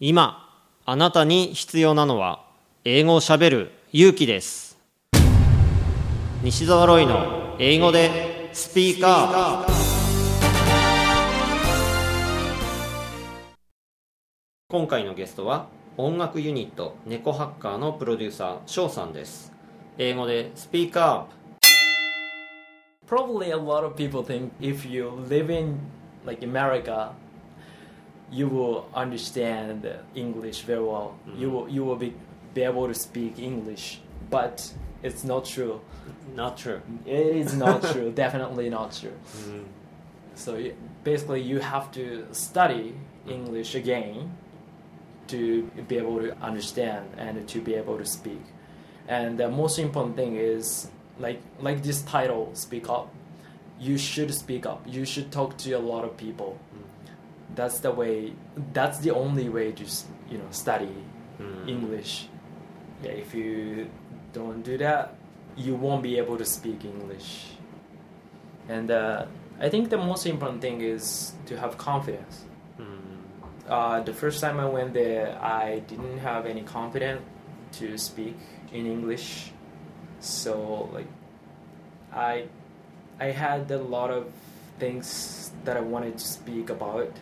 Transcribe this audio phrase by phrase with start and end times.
[0.00, 2.44] 今あなたに必要なのは
[2.84, 4.78] 英語をしゃべる勇気です。
[6.40, 9.72] 西澤ロイの英語でスピーカー。
[14.68, 15.66] 今回のゲストは
[15.96, 19.52] 音楽ユニット猫ハッカーのプロデューサー翔さんです。
[19.98, 23.08] 英語でスピーカー。
[23.08, 25.80] Probably a lot of people think if you live in
[26.24, 27.10] like America,
[28.30, 31.18] you will understand English very well.
[31.26, 31.54] You mm-hmm.
[31.54, 32.14] will you will be,
[32.54, 35.80] be able to speak English, but it's not true.
[36.34, 38.10] Not true It is not true.
[38.12, 39.16] Definitely not true.
[39.36, 39.62] Mm-hmm.
[40.34, 42.94] So y- basically, you have to study
[43.26, 44.36] English again
[45.28, 48.42] to be able to understand and to be able to speak.
[49.06, 53.14] And the most important thing is like like this title, speak up.
[53.80, 54.82] You should speak up.
[54.86, 56.58] You should talk to a lot of people.
[56.74, 56.87] Mm-hmm.
[57.58, 58.14] That's the way.
[58.72, 59.84] That's the only way to
[60.30, 60.94] you know study
[61.66, 62.28] English.
[63.02, 63.90] Yeah, if you
[64.32, 65.14] don't do that,
[65.56, 67.28] you won't be able to speak English.
[68.68, 69.26] And uh,
[69.60, 72.44] I think the most important thing is to have confidence.
[73.68, 77.22] Uh, the first time I went there, I didn't have any confidence
[77.78, 78.36] to speak
[78.72, 79.52] in English.
[80.20, 81.10] So like,
[82.12, 82.46] I,
[83.20, 84.24] I had a lot of
[84.78, 87.12] things that I wanted to speak about,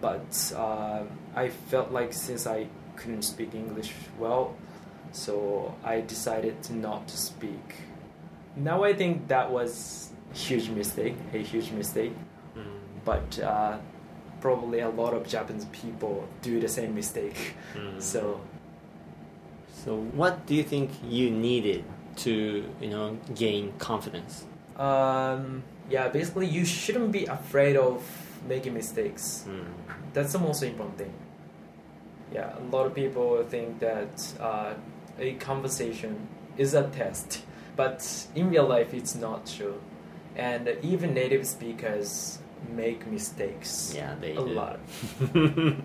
[0.00, 1.02] but uh,
[1.34, 4.54] I felt like since I couldn't speak English well,
[5.12, 7.74] so I decided to not to speak.
[8.56, 12.12] Now I think that was a huge mistake, a huge mistake.
[13.04, 13.78] But uh,
[14.42, 17.54] probably a lot of Japanese people do the same mistake.
[17.98, 18.40] So
[19.84, 21.84] So what do you think you needed
[22.16, 24.44] to, you know, gain confidence?
[24.76, 28.02] um, yeah, basically you shouldn't be afraid of
[28.46, 29.44] making mistakes.
[30.12, 31.12] That's the most important thing.
[32.32, 34.74] Yeah, a lot of people think that uh,
[35.18, 37.42] a conversation is a test,
[37.76, 39.80] but in real life it's not true.
[40.36, 43.92] And even native speakers make mistakes.
[43.94, 44.46] Yeah, they a do.
[44.46, 44.78] lot.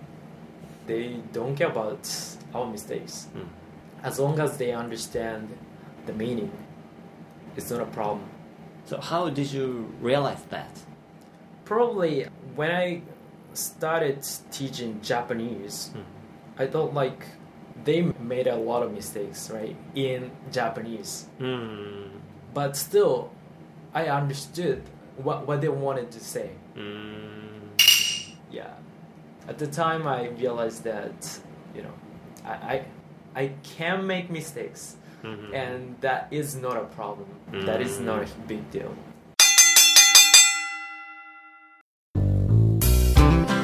[0.88, 2.10] they don't care about
[2.54, 3.28] our mistakes.
[3.36, 3.48] Mm.
[4.04, 5.50] As long as they understand
[6.06, 6.52] the meaning,
[7.56, 8.30] it's not a problem.
[8.86, 10.80] So how did you realize that?
[11.66, 13.02] Probably when I
[13.54, 15.92] started teaching Japanese,
[16.58, 17.26] I thought like
[17.84, 21.28] they made a lot of mistakes, right, in Japanese.
[21.40, 22.10] Mm.
[22.54, 23.32] But still,
[23.94, 24.82] I understood
[25.18, 26.50] what, what they wanted to say.
[26.76, 28.36] Mm.
[28.52, 28.72] Yeah.
[29.48, 31.40] At the time, I realized that,
[31.76, 31.94] you know,
[32.46, 32.86] I, I,
[33.36, 35.54] I can make mistakes, Mhm.
[35.54, 37.28] and that is not a problem.
[37.66, 38.94] That is not a big deal.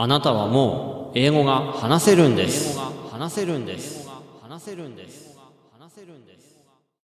[0.00, 2.70] あなたはもう英語が話せるんです。
[2.70, 4.02] 英語が話せるんです。
[4.02, 5.30] 英語が話せるんです。
[5.30, 6.47] 英語が話せるんです。